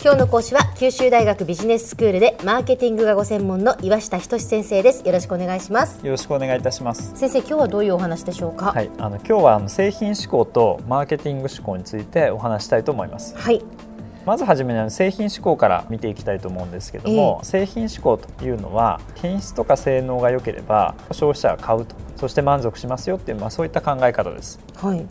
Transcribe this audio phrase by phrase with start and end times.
[0.00, 5.04] 今日の講師は九州大学ビジネススクールでマーケティングがご専門の岩下仁先生です。
[5.04, 6.06] よろしくお願いします。
[6.06, 7.16] よろしくお願いいたします。
[7.16, 8.66] 先生今日はどういうお話でしょうか？
[8.70, 13.36] はいあの今日はあの製品思考とマーケティング思考についてお話したいと思います。
[13.36, 13.60] はい。
[14.24, 21.96] まずはじめに製品思考から見ていきたいと思うんですけども、えー、製品思考というのは品質とか性能が良ければ消費者が買うと。
[22.14, 24.60] そして満足しますよっていう、まあ、そういった考え方です。
[24.76, 25.04] はい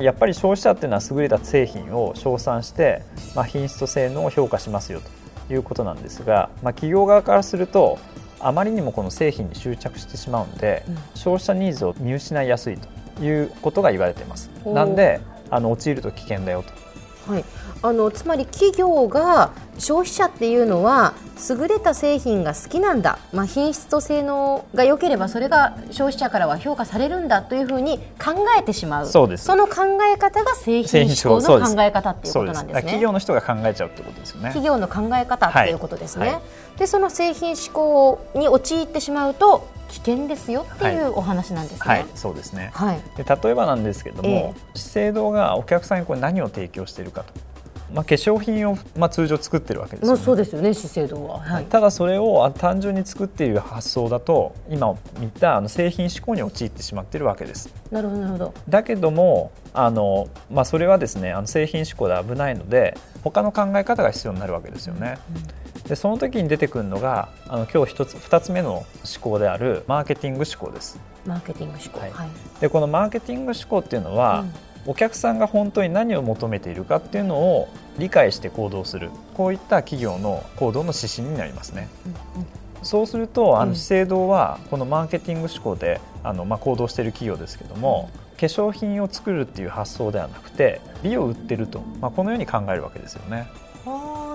[0.00, 3.02] やっぱり消費者っていうのは優れた製品を称賛して、
[3.34, 5.00] まあ、品質と性能を評価しますよ
[5.46, 7.98] ということなんですが、まあ、企業側からすると
[8.40, 12.76] あまりにもこの製品に執着してしまうので、うん、消費者ニーズを見失いやすい
[13.16, 14.50] ということが言われています。
[14.66, 17.32] なんであの陥ると危険だよと。
[17.32, 17.44] はい、
[17.82, 21.14] あのつまり企業が消費者っていうのは
[21.50, 29.06] 優れた製品が好きなんだ、まあ、品質と性能が良ければそれが消費者からは評価されるんだというふうに考えてしまう。
[29.06, 29.44] そうです。
[29.44, 32.82] その考え方が製品思考の考え方っていうことなんですね。
[32.82, 34.48] 企業の人が考えちゃうってことですよね。
[34.48, 36.34] 企業の考え方っていうことですね、はい。
[36.34, 36.40] は
[36.76, 41.78] い、でその製品思考に陥ってしまうと危険ですよっていうお話なんですね。
[41.80, 42.70] はい、はい、そうですね。
[42.72, 47.45] はい、で例えばなんですけども、えー、資生堂がお客さんにこれ何を提供しているかと。
[47.92, 57.72] まあ、化粧品を、まあ、通常作ってるわけですよ、ね、そうですよね資生堂は、はい、ただそれを単純に作っている発想だと今見たあの製品思考に陥ってしまっているわけです。
[57.90, 58.54] なるほどなるほど。
[58.68, 68.86] だけどもあの、まあ、それはですねあの製品思考で危ないので他の考え方が必要になるわけですよね、うんでその時に出てくるのがあの今日一つ二つ目の思
[69.20, 70.98] 考であるマーケティング思考です。
[71.24, 74.52] マーケティング思考、はい、でこのマーケティング思考っていうのは、うん、
[74.86, 79.10] お客さんが本当に何を求めているかっていうのを理解して行動する。
[79.34, 81.88] こういった企業の行動の指針になりますね。
[82.06, 82.46] うんうん
[82.82, 93.48] そうするとあの資生堂はこのマーケティング思考であの、まあ、行動している企業ですけども、化粧品を作るっていう発想ではなくて美を売ってると、まあ、このように考えるわけですよね。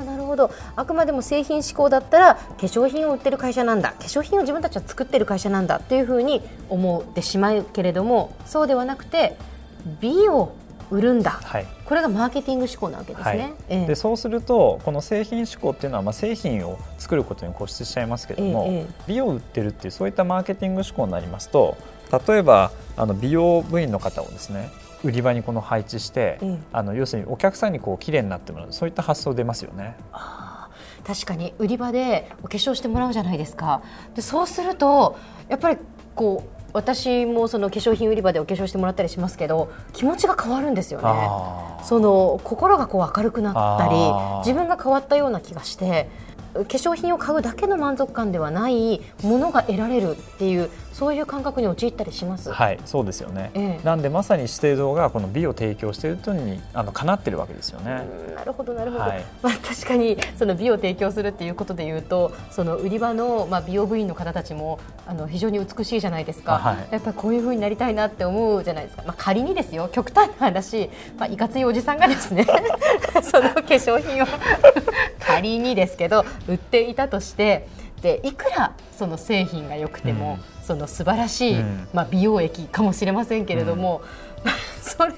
[0.05, 0.51] なるほど。
[0.75, 3.91] あくまでも製品志向だったら化粧品を売ってる会社なんだ。
[3.91, 9.37] 化粧品を自分たちは作ってる会社なんだっていうふうに思ってしまうけれどもそうではなくて
[9.99, 10.53] 美を
[10.89, 13.53] 売るんだ、はい、これがマーケティング思考なわけですね、はい。
[13.69, 21.77] ええ、でそうするとこの製品思考っていうのは、まあ、製品を作ることに固執しちゃいますけれども、え、美を売ってるっていうそういったマーケティング思考になりますと
[22.27, 24.69] 例えばあの美容部員の方をですね
[25.03, 29.95] 売り場にこの配置して、うん、あの要するにお客さんにこう綺麗になってもらうそういった発想出ますよね。
[31.03, 31.53] 確かに。
[31.57, 33.81] 売り場でお化粧してもらうじゃないですか。
[34.15, 35.17] でそうすると
[35.49, 35.77] やっぱり
[36.13, 41.07] こう私もその化粧品売り場でお化粧してもらったりしますけど気持ちが変わるんですよね。
[41.83, 43.95] その心がこう明るくなったり
[44.47, 46.09] 自分が変わったような気がして
[46.53, 52.51] 化粧品を買うだけの満足感ではないものが得られるっていうそういう感覚に陥ったりします？
[52.51, 53.51] はい、そうですよね。
[53.53, 58.05] ええ、なんでまさに資生堂がこの美を提供しているとにあのかなってるわけですよね。
[58.35, 59.03] なるほどなるほど。
[59.03, 66.57] はい、 まあ確かにその美を提供するっていうことで言うと、その売り場のまあ美容部員の方たちもあの非常に美しいじゃないですか。
[66.57, 69.03] はい、やっぱりこういうふうになりたいなって思うじゃないですか。
[69.07, 72.45] まあ仮にですよ、極端な話、まあいかついおじさんがですね、
[73.23, 74.27] その化粧品を
[75.41, 77.67] 仮にですけど売っていたとして。
[78.01, 84.01] でいくらその製品が良くても、うん、その素晴らしい、うん、まあ、美容液かもしれませんけれども、
[84.43, 85.13] うん、 それ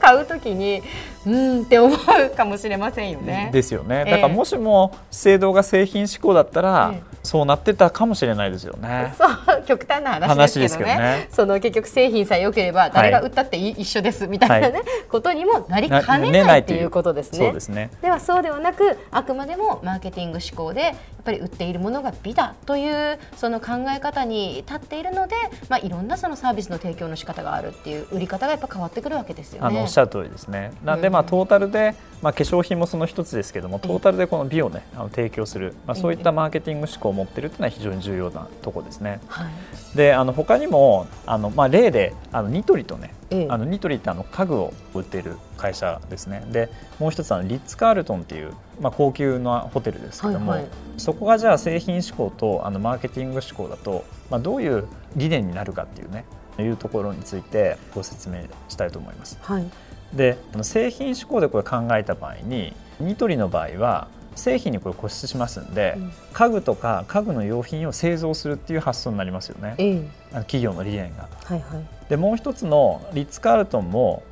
[0.00, 0.82] 買うときに
[1.26, 3.50] うんって思うかもしれませんよね。
[3.52, 4.06] ですよね。
[4.06, 9.14] だからもしも資生堂が製品志向だったら、えーそうなってたかもしれないですよね。
[9.18, 10.96] そう極端な話ですけどね。
[10.96, 17.38] ねその結局製品さえ良ければ誰が売ったって一緒ですみたいなね、はい、ことにもなりかねないっていうことですね。
[17.38, 17.90] そうですね。
[18.00, 20.94] ではそうではなくあくまでもマーケティング思考でやっ
[21.24, 25.34] ぱり売っているものが美だというその考え方に立っているので、
[25.68, 29.66] まあいろんなそのサービスの提供の仕方があるっていう売り方がやっぱ変わってくるわけですよね。
[29.66, 30.72] あのおっしゃる通りですね。
[30.84, 39.20] なんでまあトータルでまあ化粧品もその一つですけどもトータルでこの美をねあの提供するまあそういったマーケティング思考を持っているというのは非常にに重要なとこですね。
[39.28, 46.44] はい、であの他にもあの、まあ、例であのニトリとね、ええ、あのニトリってあの家具を売っている会社ですね。
[46.52, 54.86] でもう一つあのリッツ・カールトンっていう、まあ、高級なホテルですけども、はいはい、そこがじゃあ製品志向とあのマーケティング志向だと、まあ、どういう
[55.16, 56.24] 理念になるかっていうね
[56.58, 59.38] いうところについてご説明したいと思います。
[59.42, 59.66] はい、
[60.14, 71.28] で製品志向でこれ考えた場合にニトリの場合は製品にこれ固執しますんで、うん、家具とか家具の用品を製造するっていう発想になりますよね、えあの企業の理念が。
[71.44, 74.22] はいはい、でもう一つのリッツ・カールトンも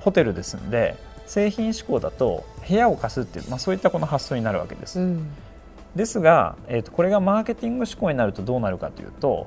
[0.00, 5.00] ホテルですんで製品志向だと部屋を貸すっていう、まあ、そういったこの発想になるわけです。
[5.00, 5.30] うん、
[5.94, 9.46] ですが、えーと、これがマーケティング志向になるとどうなるかというと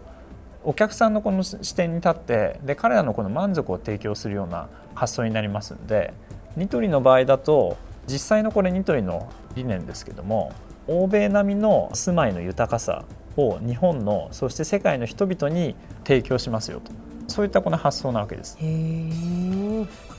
[0.63, 6.13] お客さんのこの視点に立ってで彼らのこの満足を提供するような発想になりますんで
[6.57, 7.77] ニトリの場合だと
[8.07, 10.53] 実際のこれニトリの理念ですけども
[10.87, 13.05] 欧米並みの住まいの豊かさ
[13.37, 15.75] を日本のそして世界の人々に
[16.05, 16.91] 提供しますよと。
[17.27, 18.57] そういったこの発想なわけです。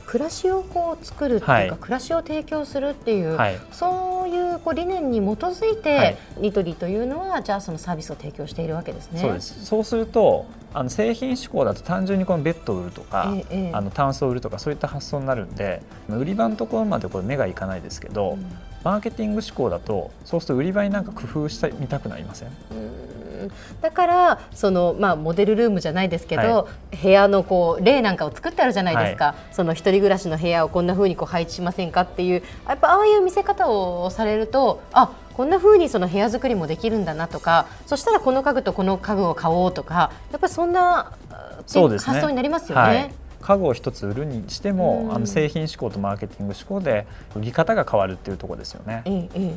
[0.06, 4.00] 暮らしをこう作るっていうか、はい、暮らしを提供するっていう、はい、そういう
[4.66, 9.20] こう理念に基づいて、はい、ニトリというのはじゃあそのサービスを提供しているわけですね。
[9.20, 9.64] そうです。
[9.64, 18.46] そうするとあの製品志向だと単純にこのベッドを売るとか、ええ、あのタンスを売るとかそういった発想になるんで売り場のところまでこれ目がいかないですけど、うん、
[18.86, 22.74] マーケティング志向だとそうすると売り場になんか工夫してみたくなりません、う
[23.46, 23.50] ん。
[23.80, 41.10] だからその、まあ、モデルルームじゃないですけど、はい、部屋のこう例なんかを作ってあるじゃないですか、はい、その一人暮らしの部屋をこんなふうにこう配置しませんかっていうやっぱああいう見せ方をされるとあこんなふうにその部屋作りもできるんだなとかそしたらこの家具とこの家具を買おうとかやっぱりそんな
[41.68, 42.82] 発想になりますよね。
[42.82, 49.02] はい家具を一つ売るにしても、あの製品志向とマーケティング志向で売り方が変わるっていうところですよね。
[49.04, 49.54] ええ、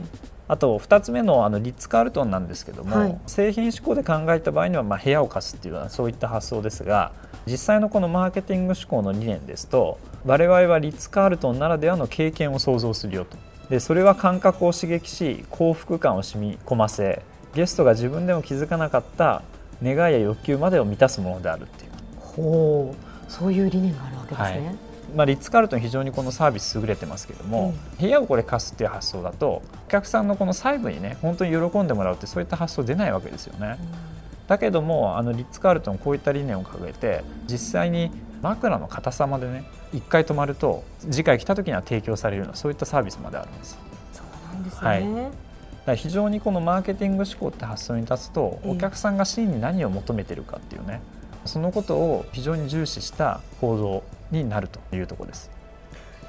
[0.47, 7.11] あと2つ目のあのリッツ・カールトンなんですけども、はい、製品志向で考えた場合にはまあ部屋を貸すっていうようなそういった発想ですが
[7.45, 13.37] 実際のこのマーケティング志向の理念ですと我々はリッツ・カールトンならではの経験を想像するよと。
[13.69, 17.21] でそれは感覚を刺激し幸福感を染み込ませ
[17.53, 19.43] ゲストが自分でも気づかなかった
[19.83, 21.91] 願いや欲求までを満たすものであるっていう。
[22.19, 24.67] ほうそういう理念があるわけですね。
[24.67, 33.77] はいまあ、リッツ・カールトン非常にこのサービス優れてますけども、うん、部屋をこれ貸すっていう発想だとお客さんのこの細部にね本当に喜んでもらうってそういった発想出ないわけですよね。
[33.79, 38.11] うん、だけどもあのリッツ・カールトンこういった理念を掲げて実際に
[38.41, 43.79] 枕の硬さまでね1回泊まると次回来た時には提供されるようなそういったサービスまであるんです。
[44.13, 45.49] そうなんですね、はい
[45.95, 51.01] 非常にこのマーケティング思考って発想に立つとお客さんが真に何を求めてるかっていうね
[51.45, 55.59] そのことを非常に重視した行動になるというところです。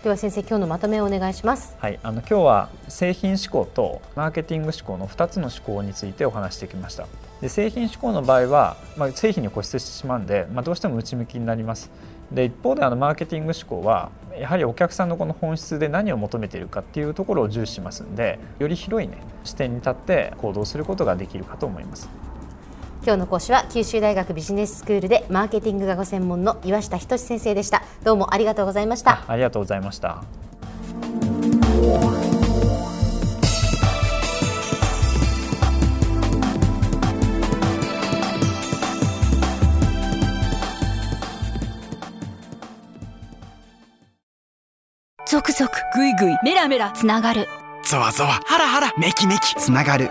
[0.03, 1.77] では先生今日のまとめをお願いします。
[1.79, 7.07] はい、あの今日は製品思考とマーケティング思考の2つの思考についてお話してきました。
[7.43, 11.91] で製品思考の場合は、まあ、製品に固執してしまうんで、まあ、どうしても内向きになります。
[12.33, 22.09] で一方であのマーケティング思考はやはりお客さんのこの本質で何を求めているかっていうところを重視しますんでより広い、ね、視点に立って行動することができるかと思います。
[23.11, 27.83] 今日の講師は九州大学ビジネススクールでマーケティングがご専門の岩下仁先生でした。
[28.05, 29.25] どうもありがとうございました。
[29.27, 30.23] ありがとうございました。
[45.27, 47.49] 続々ぐいぐいメラメラつながる。
[47.83, 50.11] ゾワゾワハラハラメキメキつながる